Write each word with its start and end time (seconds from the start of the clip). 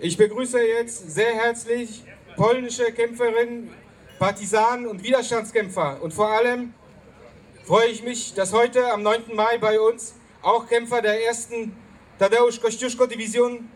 Ich 0.00 0.16
begrüße 0.16 0.60
jetzt 0.62 1.10
sehr 1.10 1.34
herzlich 1.34 2.04
polnische 2.36 2.92
Kämpferinnen, 2.92 3.68
Partisanen 4.20 4.86
und 4.86 5.02
Widerstandskämpfer. 5.02 6.00
Und 6.00 6.14
vor 6.14 6.28
allem 6.28 6.72
freue 7.64 7.88
ich 7.88 8.04
mich, 8.04 8.32
dass 8.32 8.52
heute 8.52 8.92
am 8.92 9.02
9. 9.02 9.34
Mai 9.34 9.58
bei 9.58 9.80
uns 9.80 10.14
auch 10.40 10.68
Kämpfer 10.68 11.02
der 11.02 11.24
ersten 11.26 11.76
Tadeusz 12.16 12.60
Kościuszko-Division 12.60 13.68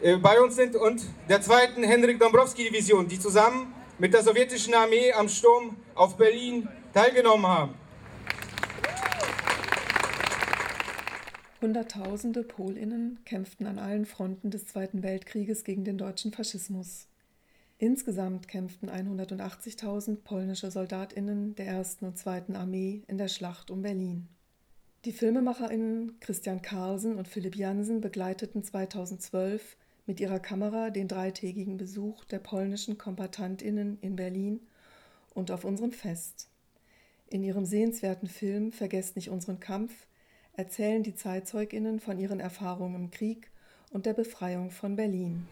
äh, 0.00 0.16
bei 0.16 0.40
uns 0.40 0.56
sind 0.56 0.74
und 0.74 1.00
der 1.28 1.42
zweiten 1.42 1.84
Henryk 1.84 2.18
Dombrowski-Division, 2.18 3.06
die 3.06 3.20
zusammen 3.20 3.72
mit 3.98 4.12
der 4.12 4.24
sowjetischen 4.24 4.74
Armee 4.74 5.12
am 5.12 5.28
Sturm 5.28 5.76
auf 5.94 6.16
Berlin 6.16 6.68
teilgenommen 6.92 7.46
haben. 7.46 7.74
Hunderttausende 11.60 12.44
Polinnen 12.44 13.18
kämpften 13.24 13.66
an 13.66 13.80
allen 13.80 14.06
Fronten 14.06 14.50
des 14.50 14.66
Zweiten 14.68 15.02
Weltkrieges 15.02 15.64
gegen 15.64 15.82
den 15.82 15.98
deutschen 15.98 16.32
Faschismus. 16.32 17.08
Insgesamt 17.78 18.46
kämpften 18.46 18.88
180.000 18.88 20.18
polnische 20.22 20.70
Soldatinnen 20.70 21.56
der 21.56 21.66
ersten 21.66 22.04
und 22.04 22.16
zweiten 22.16 22.54
Armee 22.54 23.02
in 23.08 23.18
der 23.18 23.26
Schlacht 23.26 23.72
um 23.72 23.82
Berlin. 23.82 24.28
Die 25.04 25.10
Filmemacherinnen 25.10 26.20
Christian 26.20 26.62
Carlsen 26.62 27.16
und 27.16 27.26
Philipp 27.26 27.56
Jansen 27.56 28.00
begleiteten 28.00 28.62
2012 28.62 29.76
mit 30.06 30.20
ihrer 30.20 30.38
Kamera 30.38 30.90
den 30.90 31.08
dreitägigen 31.08 31.76
Besuch 31.76 32.24
der 32.24 32.38
polnischen 32.38 32.98
Kombatantinnen 32.98 33.98
in 34.00 34.14
Berlin 34.14 34.60
und 35.34 35.50
auf 35.50 35.64
unserem 35.64 35.92
Fest. 35.92 36.48
In 37.30 37.42
ihrem 37.42 37.64
sehenswerten 37.64 38.28
Film 38.28 38.70
Vergesst 38.70 39.16
nicht 39.16 39.30
unseren 39.30 39.58
Kampf 39.58 40.06
erzählen 40.58 41.02
die 41.04 41.14
Zeitzeuginnen 41.14 42.00
von 42.00 42.18
ihren 42.18 42.40
Erfahrungen 42.40 42.96
im 42.96 43.10
Krieg 43.10 43.50
und 43.92 44.06
der 44.06 44.14
Befreiung 44.14 44.70
von 44.70 44.96
Berlin. 44.96 45.46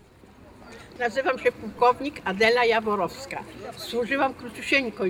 Nazywam 0.99 1.39
się 1.39 1.53
pułkownik 1.53 2.23
Adela 2.25 2.65
Jaworowska. 2.65 3.45
Służyłam 3.77 4.35
króciusieńko 4.35 5.05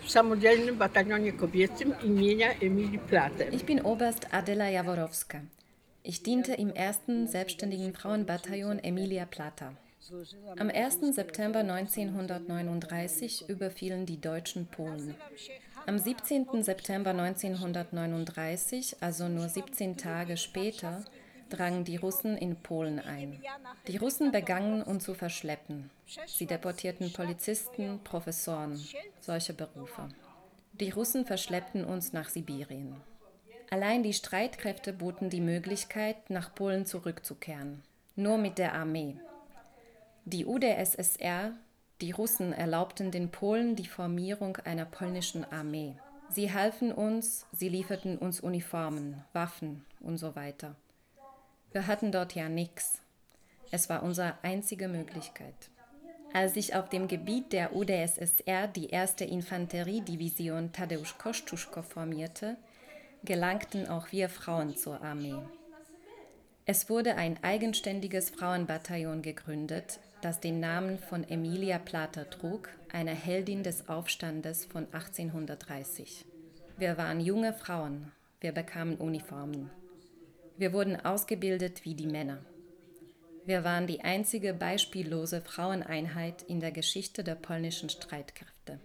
w 0.00 0.10
samodzielnym 0.10 0.76
batalionie 0.76 1.32
kobiecym 1.32 1.94
imienia 2.04 2.52
Emilii 2.60 2.98
Plater. 2.98 3.54
Ich 3.54 3.64
bin 3.64 3.80
Oberst 3.80 4.26
Adela 4.30 4.70
Jaworowska. 4.70 5.40
Ich 6.04 6.22
diente 6.22 6.54
im 6.54 6.70
ersten 6.70 7.26
selbstständigen 7.28 7.94
Frauenbataillon 7.94 8.78
Emilia 8.78 9.26
Plata. 9.26 9.72
Am 10.58 10.70
1. 10.70 11.14
September 11.14 11.60
1939 11.60 13.48
überfielen 13.48 14.06
die 14.06 14.20
Deutschen 14.20 14.66
Polen. 14.66 15.14
Am 15.86 15.98
17. 15.98 16.64
September 16.64 17.10
1939, 17.10 18.96
also 19.00 19.28
nur 19.28 19.48
17 19.48 19.96
Tage 19.96 20.36
später, 20.36 21.04
drangen 21.48 21.84
die 21.84 21.94
Russen 21.94 22.36
in 22.36 22.56
Polen 22.56 22.98
ein. 22.98 23.40
Die 23.86 23.96
Russen 23.96 24.32
begannen 24.32 24.82
uns 24.82 25.04
zu 25.04 25.14
verschleppen. 25.14 25.90
Sie 26.26 26.46
deportierten 26.46 27.12
Polizisten, 27.12 28.00
Professoren, 28.02 28.84
solche 29.20 29.52
Berufe. 29.52 30.08
Die 30.72 30.90
Russen 30.90 31.24
verschleppten 31.24 31.84
uns 31.84 32.12
nach 32.12 32.30
Sibirien. 32.30 32.96
Allein 33.70 34.02
die 34.02 34.12
Streitkräfte 34.12 34.92
boten 34.92 35.30
die 35.30 35.40
Möglichkeit, 35.40 36.30
nach 36.30 36.52
Polen 36.52 36.86
zurückzukehren. 36.86 37.82
Nur 38.16 38.38
mit 38.38 38.58
der 38.58 38.74
Armee. 38.74 39.16
Die 40.24 40.46
UdSSR 40.46 41.52
die 42.00 42.10
Russen 42.10 42.52
erlaubten 42.52 43.10
den 43.10 43.30
Polen 43.30 43.74
die 43.74 43.86
Formierung 43.86 44.56
einer 44.58 44.84
polnischen 44.84 45.50
Armee. 45.50 45.96
Sie 46.28 46.52
halfen 46.52 46.92
uns, 46.92 47.46
sie 47.52 47.68
lieferten 47.68 48.18
uns 48.18 48.40
Uniformen, 48.40 49.24
Waffen 49.32 49.84
und 50.00 50.18
so 50.18 50.36
weiter. 50.36 50.76
Wir 51.72 51.86
hatten 51.86 52.12
dort 52.12 52.34
ja 52.34 52.48
nichts. 52.48 53.00
Es 53.70 53.88
war 53.88 54.02
unsere 54.02 54.34
einzige 54.42 54.88
Möglichkeit. 54.88 55.70
Als 56.32 56.54
sich 56.54 56.74
auf 56.74 56.88
dem 56.88 57.08
Gebiet 57.08 57.52
der 57.52 57.74
UdSSR 57.74 58.68
die 58.68 58.90
erste 58.90 59.24
Infanteriedivision 59.24 60.72
Tadeusz 60.72 61.16
Kościuszko 61.16 61.82
formierte, 61.82 62.56
gelangten 63.24 63.88
auch 63.88 64.12
wir 64.12 64.28
Frauen 64.28 64.76
zur 64.76 65.00
Armee. 65.02 65.38
Es 66.66 66.90
wurde 66.90 67.14
ein 67.14 67.42
eigenständiges 67.42 68.30
Frauenbataillon 68.30 69.22
gegründet, 69.22 70.00
das 70.26 70.40
den 70.40 70.58
Namen 70.58 70.98
von 70.98 71.22
Emilia 71.22 71.78
Plater 71.78 72.28
trug, 72.28 72.68
einer 72.92 73.14
Heldin 73.14 73.62
des 73.62 73.88
Aufstandes 73.88 74.64
von 74.64 74.86
1830. 74.92 76.24
Wir 76.76 76.98
waren 76.98 77.20
junge 77.20 77.52
Frauen, 77.52 78.10
wir 78.40 78.50
bekamen 78.50 78.96
Uniformen. 78.96 79.70
Wir 80.56 80.72
wurden 80.72 80.96
ausgebildet 80.96 81.84
wie 81.84 81.94
die 81.94 82.08
Männer. 82.08 82.38
Wir 83.44 83.62
waren 83.62 83.86
die 83.86 84.00
einzige 84.00 84.52
beispiellose 84.52 85.42
Fraueneinheit 85.42 86.42
in 86.42 86.58
der 86.58 86.72
Geschichte 86.72 87.22
der 87.22 87.36
polnischen 87.36 87.88
Streitkräfte. 87.88 88.80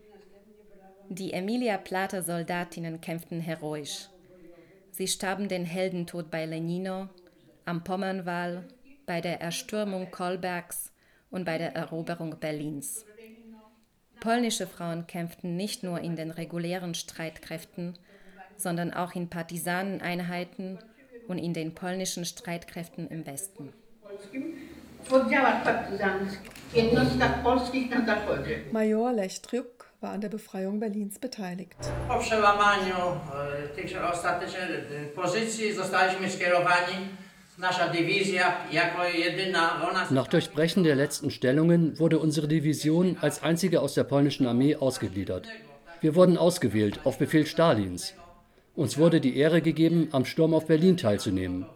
Die 1.10 1.34
Emilia 1.34 1.78
Plater 1.80 2.22
Soldatinnen 2.22 3.02
kämpften 3.02 3.42
heroisch. 3.42 4.10
Sie 4.92 5.08
starben 5.08 5.48
den 5.48 5.66
Heldentod 5.66 6.30
bei 6.30 6.46
Lenino, 6.46 7.10
am 7.66 7.84
Pommernwall, 7.84 8.64
bei 9.08 9.22
der 9.22 9.42
Erstürmung 9.42 10.12
Kolbergs 10.12 10.92
und 11.32 11.46
bei 11.46 11.58
der 11.58 11.76
Eroberung 11.76 12.38
Berlins. 12.40 13.06
Polnische 14.20 14.68
Frauen 14.68 15.08
kämpften 15.08 15.56
nicht 15.56 15.82
nur 15.82 16.00
in 16.00 16.16
den 16.16 16.30
regulären 16.30 16.94
Streitkräften, 16.94 17.98
sondern 18.56 18.94
auch 18.94 19.16
in 19.16 19.30
Partisaneneinheiten 19.30 20.78
und 21.28 21.40
in 21.40 21.54
den 21.54 21.74
polnischen 21.74 22.26
Streitkräften 22.26 23.08
im 23.08 23.26
Westen. 23.26 23.74
Major 28.72 29.12
Lech 29.12 29.42
Truk 29.42 29.92
war 30.02 30.12
an 30.12 30.22
der 30.22 30.30
Befreiung 30.30 30.80
Berlins 30.80 31.20
beteiligt. 31.20 31.78
Po 32.08 32.20
przełamaniu 32.20 32.96
e, 32.96 33.68
tych 33.76 34.04
ostatecznych 34.04 35.14
pozycji 35.16 35.74
zostaliśmy 35.74 36.30
skierowani 36.30 37.08
nach 40.10 40.28
Durchbrechen 40.28 40.84
der 40.84 40.96
letzten 40.96 41.30
Stellungen 41.30 42.00
wurde 42.00 42.18
unsere 42.18 42.48
Division 42.48 43.18
als 43.22 43.44
einzige 43.44 43.82
aus 43.82 43.94
der 43.94 44.04
polnischen 44.04 44.48
Armee 44.48 44.76
ausgegliedert. 44.76 45.48
Wir 46.00 46.16
wurden 46.16 46.38
ausgewählt 46.38 47.02
auf 47.04 47.20
Befehl 47.20 47.46
Stalins. 47.46 48.16
Uns 48.76 48.98
wurde 48.98 49.22
die 49.22 49.38
Ehre 49.38 49.62
gegeben, 49.62 50.08
am 50.12 50.26
Sturm 50.26 50.56
auf 50.56 50.66
Berlin 50.66 50.98
teilzunehmen. 50.98 51.68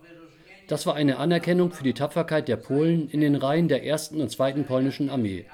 Das 0.67 0.87
war 0.87 0.95
eine 0.95 1.17
Anerkennung 1.17 1.71
für 1.71 1.83
die 1.83 1.93
Tapferkeit 1.93 2.47
der 2.47 2.57
Polen 2.57 3.07
in 3.09 3.21
den 3.21 3.35
Reihen 3.35 3.67
der 3.67 3.85
ersten 3.85 4.21
und 4.21 4.31
zweiten 4.31 4.65
polnischen 4.65 5.11
Armee. 5.11 5.45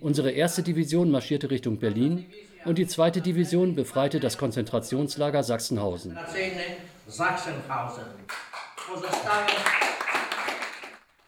Unsere 0.00 0.30
erste 0.30 0.62
Division 0.62 1.10
marschierte 1.10 1.50
Richtung 1.50 1.78
Berlin 1.78 2.24
und 2.64 2.78
die 2.78 2.86
zweite 2.86 3.20
Division 3.20 3.74
befreite 3.74 4.18
das 4.18 4.38
Konzentrationslager 4.38 5.42
Sachsenhausen. 5.42 6.16
Sachsenhausen. 7.06 8.04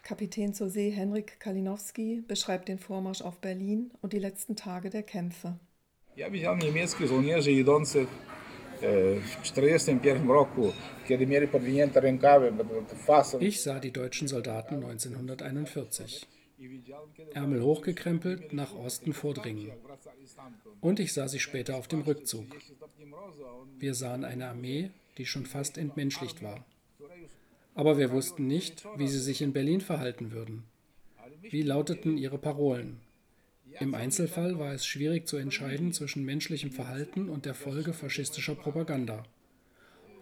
Kapitän 0.03 0.53
zur 0.53 0.69
See 0.69 0.91
Henryk 0.91 1.39
Kalinowski 1.39 2.23
beschreibt 2.27 2.67
den 2.67 2.77
Vormarsch 2.77 3.21
auf 3.21 3.39
Berlin 3.39 3.91
und 4.01 4.13
die 4.13 4.19
letzten 4.19 4.55
Tage 4.55 4.89
der 4.89 5.03
Kämpfe. 5.03 5.57
Ja 6.15 6.29
widziałem 6.31 6.59
niemieckich 6.59 7.07
żołnierzy 7.07 7.51
idących 7.51 8.07
w 9.43 9.51
1941 9.51 10.27
roku, 10.29 10.73
kiedy 11.07 11.27
mieli 11.27 11.47
podwinięte 11.47 12.01
rękawy, 12.01 12.53
Ich 13.39 13.61
sah 13.61 13.79
die 13.79 13.91
deutschen 13.91 14.27
Soldaten 14.27 14.75
1941. 14.75 16.27
Ärmel 17.33 17.61
hochgekrempelt, 17.61 18.53
nach 18.53 18.73
Osten 18.75 19.13
vordringen. 19.13 19.71
Und 20.81 20.99
ich 20.99 21.13
sah 21.13 21.27
sie 21.27 21.39
später 21.39 21.75
auf 21.75 21.87
dem 21.87 22.01
Rückzug. 22.01 22.45
Wir 23.79 23.93
sahen 23.93 24.23
eine 24.25 24.47
Armee, 24.49 24.91
die 25.17 25.25
schon 25.25 25.45
fast 25.45 25.77
entmenschlicht 25.77 26.43
war. 26.43 26.65
Aber 27.75 27.97
wir 27.97 28.11
wussten 28.11 28.47
nicht, 28.47 28.85
wie 28.97 29.07
sie 29.07 29.19
sich 29.19 29.41
in 29.41 29.53
Berlin 29.53 29.81
verhalten 29.81 30.31
würden. 30.31 30.63
Wie 31.41 31.61
lauteten 31.61 32.17
ihre 32.17 32.37
Parolen? 32.37 33.01
Im 33.79 33.93
Einzelfall 33.93 34.57
war 34.57 34.73
es 34.73 34.85
schwierig 34.85 35.27
zu 35.27 35.35
entscheiden 35.37 35.91
zwischen 35.91 36.23
menschlichem 36.23 36.71
Verhalten 36.71 37.29
und 37.29 37.45
der 37.45 37.53
Folge 37.53 37.93
faschistischer 37.93 38.55
Propaganda. 38.55 39.23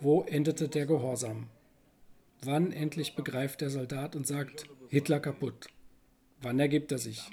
Wo 0.01 0.23
endete 0.23 0.67
der 0.67 0.87
Gehorsam? 0.87 1.47
Wann 2.41 2.71
endlich 2.71 3.15
begreift 3.15 3.61
der 3.61 3.69
Soldat 3.69 4.15
und 4.15 4.25
sagt, 4.25 4.65
Hitler 4.89 5.19
kaputt? 5.19 5.67
Wann 6.41 6.59
ergibt 6.59 6.91
er 6.91 6.97
sich? 6.97 7.29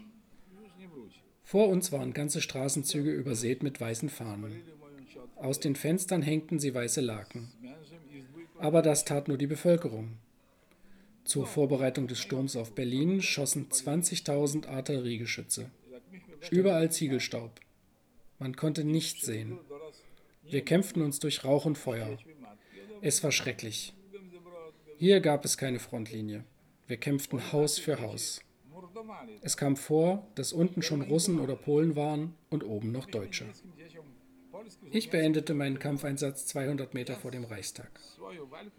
Vor 1.43 1.69
uns 1.69 1.90
waren 1.90 2.12
ganze 2.12 2.40
Straßenzüge 2.40 3.11
übersät 3.11 3.62
mit 3.62 3.81
weißen 3.81 4.08
Fahnen. 4.08 4.62
Aus 5.37 5.58
den 5.58 5.75
Fenstern 5.75 6.23
hängten 6.23 6.61
sie 6.61 6.75
weiße 6.75 7.00
Laken. 7.00 7.50
Aber 8.61 8.83
das 8.83 9.07
tat 9.07 9.27
nur 9.27 9.39
die 9.39 9.47
Bevölkerung. 9.47 10.19
Zur 11.25 11.47
Vorbereitung 11.47 12.09
des 12.09 12.19
Sturms 12.19 12.57
auf 12.57 12.75
Berlin 12.75 13.23
schossen 13.23 13.69
20.000 13.71 14.67
Artilleriegeschütze. 14.69 15.71
Überall 16.51 16.91
Ziegelstaub. 16.91 17.53
Man 18.39 18.57
konnte 18.57 18.85
nichts 18.85 19.25
sehen. 19.25 19.59
Wir 20.45 20.62
kämpften 20.62 21.03
uns 21.03 21.21
durch 21.21 21.43
Rauch 21.45 21.65
und 21.65 21.79
Feuer. 21.79 22.19
Es 23.01 23.25
war 23.25 23.33
schrecklich. 23.33 23.95
Hier 24.99 25.21
gab 25.21 25.47
es 25.47 25.57
keine 25.57 25.79
Frontlinie. 25.79 26.45
Wir 26.87 26.99
kämpften 26.99 27.53
Haus 27.53 27.79
für 27.79 28.01
Haus. 28.01 28.43
Es 29.41 29.57
kam 29.57 29.77
vor, 29.77 30.27
dass 30.35 30.53
unten 30.53 30.83
schon 30.83 31.01
Russen 31.01 31.41
oder 31.41 31.57
Polen 31.57 31.97
waren 31.97 32.35
und 32.51 32.65
oben 32.65 32.93
noch 32.93 33.07
Deutsche. 33.07 33.47
Ich 34.90 35.11
beendete 35.11 35.55
meinen 35.55 35.78
Kampfeinsatz 35.78 36.46
200 36.46 36.94
Meter 36.94 37.17
vor 37.17 37.31
dem 37.31 37.44
Reichstag. 37.44 37.90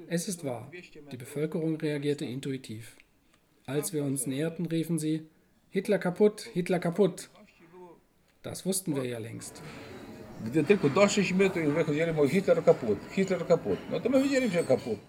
Es 0.07 0.27
ist 0.27 0.43
wahr, 0.43 0.71
die 1.11 1.17
Bevölkerung 1.17 1.75
reagierte 1.75 2.25
intuitiv. 2.25 2.95
Als 3.65 3.93
wir 3.93 4.03
uns 4.03 4.27
näherten, 4.27 4.65
riefen 4.65 4.99
sie, 4.99 5.27
Hitler 5.69 5.99
kaputt, 5.99 6.41
Hitler 6.53 6.79
kaputt. 6.79 7.29
Das 8.43 8.65
wussten 8.65 8.95
wir 8.95 9.05
ja 9.05 9.19
längst. 9.19 9.61
Gdy 10.45 10.63
tylko 10.63 10.89
doszliśmy, 10.89 11.49
to 11.49 11.59
już 11.59 12.31
Hitler 12.31 12.63
kaput, 12.63 12.97
Hitler 13.11 13.47
kaput. 13.47 13.77
No 13.91 13.99
to 13.99 14.09
my 14.09 14.23
wiedzieli, 14.23 14.49
że 14.49 14.63
kaput. 14.63 14.99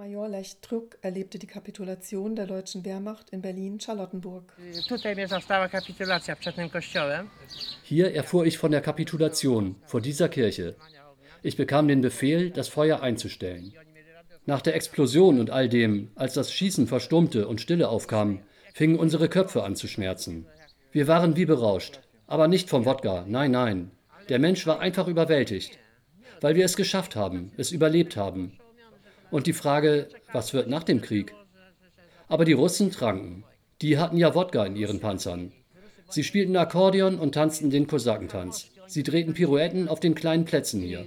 Major 0.00 0.30
Lech 0.30 0.56
Trück 0.62 0.96
erlebte 1.02 1.38
die 1.38 1.46
Kapitulation 1.46 2.34
der 2.34 2.46
deutschen 2.46 2.86
Wehrmacht 2.86 3.28
in 3.28 3.42
Berlin-Charlottenburg. 3.42 4.50
Hier 7.82 8.14
erfuhr 8.14 8.46
ich 8.46 8.56
von 8.56 8.70
der 8.70 8.80
Kapitulation 8.80 9.76
vor 9.84 10.00
dieser 10.00 10.30
Kirche. 10.30 10.74
Ich 11.42 11.58
bekam 11.58 11.86
den 11.86 12.00
Befehl, 12.00 12.48
das 12.48 12.68
Feuer 12.68 13.02
einzustellen. 13.02 13.74
Nach 14.46 14.62
der 14.62 14.74
Explosion 14.74 15.38
und 15.38 15.50
all 15.50 15.68
dem, 15.68 16.10
als 16.14 16.32
das 16.32 16.50
Schießen 16.50 16.86
verstummte 16.86 17.46
und 17.46 17.60
Stille 17.60 17.90
aufkam, 17.90 18.40
fingen 18.72 18.98
unsere 18.98 19.28
Köpfe 19.28 19.64
an 19.64 19.76
zu 19.76 19.86
schmerzen. 19.86 20.46
Wir 20.92 21.08
waren 21.08 21.36
wie 21.36 21.44
berauscht, 21.44 22.00
aber 22.26 22.48
nicht 22.48 22.70
vom 22.70 22.86
Wodka, 22.86 23.26
nein, 23.28 23.50
nein. 23.50 23.90
Der 24.30 24.38
Mensch 24.38 24.66
war 24.66 24.80
einfach 24.80 25.08
überwältigt, 25.08 25.78
weil 26.40 26.54
wir 26.54 26.64
es 26.64 26.76
geschafft 26.76 27.16
haben, 27.16 27.52
es 27.58 27.70
überlebt 27.70 28.16
haben. 28.16 28.56
Und 29.30 29.46
die 29.46 29.52
Frage, 29.52 30.08
was 30.32 30.52
wird 30.52 30.68
nach 30.68 30.82
dem 30.82 31.00
Krieg? 31.00 31.34
Aber 32.28 32.44
die 32.44 32.52
Russen 32.52 32.90
tranken. 32.90 33.44
Die 33.82 33.98
hatten 33.98 34.16
ja 34.16 34.34
Wodka 34.34 34.64
in 34.66 34.76
ihren 34.76 35.00
Panzern. 35.00 35.52
Sie 36.08 36.24
spielten 36.24 36.56
Akkordeon 36.56 37.18
und 37.18 37.34
tanzten 37.34 37.70
den 37.70 37.86
Kosakentanz. 37.86 38.70
Sie 38.88 39.04
drehten 39.04 39.34
Pirouetten 39.34 39.88
auf 39.88 40.00
den 40.00 40.16
kleinen 40.16 40.44
Plätzen 40.44 40.80
hier. 40.80 41.06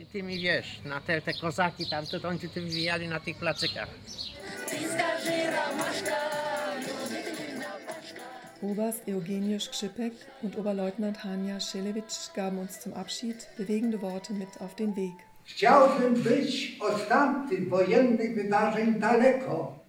Oberst 8.62 9.06
Eugeniusz 9.10 9.66
Skrzypek 9.66 10.14
und 10.42 10.58
Oberleutnant 10.58 11.26
Hania 11.26 11.60
Schelewitsch 11.60 12.34
gaben 12.34 12.60
uns 12.60 12.80
zum 12.80 12.94
Abschied 12.94 13.36
bewegende 13.58 14.02
Worte 14.02 14.31
mit 14.31 14.62
auf 14.62 14.76
den 14.76 14.96
Weg. 14.96 15.16
Chciałbym 15.44 16.13
być 16.13 16.78
od 16.80 17.07
tamtych 17.07 17.69
wojennych 17.69 18.36
wydarzeń 18.36 19.00
daleko. 19.00 19.80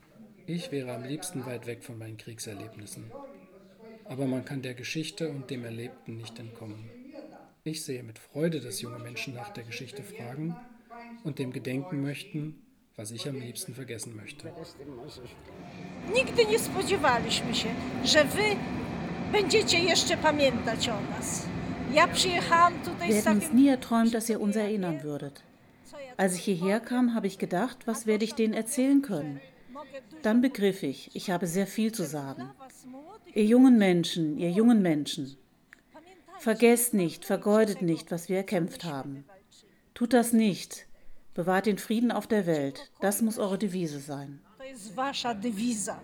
Ich 0.49 0.71
wäre 0.71 0.95
am 0.95 1.07
liebsten 1.07 1.43
weit 1.43 1.67
weg 1.67 1.83
von 1.83 1.97
meinen 1.99 2.17
Kriegserlebnissen. 2.17 3.05
Aber 4.09 4.27
man 4.27 4.45
kann 4.45 4.63
der 4.63 4.75
Geschichte 4.75 5.29
und 5.29 5.51
dem 5.51 5.65
Erlebten 5.65 6.17
nicht 6.17 6.39
entkommen. 6.39 6.91
Ich 7.65 7.85
sehe 7.85 8.03
mit 8.03 8.19
Freude, 8.19 8.61
dass 8.61 8.83
junge 8.83 8.99
Menschen 8.99 9.35
nach 9.35 9.53
der 9.53 9.65
Geschichte 9.65 10.03
fragen 10.03 10.55
und 11.25 11.39
dem 11.39 11.53
gedenken 11.53 12.03
möchten, 12.03 12.55
was 12.97 13.11
ich 13.11 13.29
am 13.29 13.41
liebsten 13.41 13.75
vergessen 13.75 14.15
möchte. 14.17 14.53
Nigdy 16.15 16.45
nie 16.45 16.59
spodziewaliśmy 16.59 17.55
się, 17.55 17.69
że 18.05 18.25
wy 18.25 18.57
będziecie 19.33 19.79
jeszcze 19.79 20.17
pamiętać 20.17 20.89
o 20.89 21.01
nas. 21.11 21.47
Wir 21.91 23.15
hätten 23.15 23.33
uns 23.33 23.53
nie 23.53 23.69
erträumt, 23.69 24.15
dass 24.15 24.29
ihr 24.29 24.41
uns 24.41 24.57
erinnern 24.57 25.03
würdet. 25.03 25.43
Als 26.17 26.35
ich 26.35 26.43
hierher 26.43 26.81
kam, 26.81 27.15
habe 27.15 27.27
ich 27.27 27.39
gedacht, 27.39 27.87
was 27.87 28.07
werde 28.07 28.25
ich 28.25 28.35
denen 28.35 28.55
erzählen 28.55 29.03
können? 29.03 29.41
Dann 30.23 30.41
begriff 30.41 30.83
ich, 30.83 31.11
ich 31.15 31.31
habe 31.31 31.47
sehr 31.47 31.67
viel 31.67 31.93
zu 31.93 32.05
sagen. 32.05 32.51
Ihr 33.35 33.45
jungen 33.45 33.79
Menschen, 33.79 34.39
ihr 34.39 34.51
jungen 34.51 34.81
Menschen. 34.83 35.37
Vergesst 36.39 36.95
nicht, 36.95 37.25
vergeudet 37.25 37.83
nicht, 37.83 38.11
was 38.11 38.29
wir 38.29 38.37
erkämpft 38.37 38.85
haben. 38.85 39.25
Tut 39.95 40.13
das 40.13 40.33
nicht. 40.33 40.87
Bewahrt 41.35 41.67
den 41.67 41.79
Frieden 41.79 42.13
auf 42.13 42.27
der 42.27 42.47
Welt. 42.47 42.91
Das 43.01 43.23
muss 43.23 43.39
eure 43.39 43.59
Devise 43.59 43.99
sein. 43.99 44.41
To 44.65 44.71
jest 44.71 44.97
wasza 44.97 45.35
dewiza. 45.35 46.01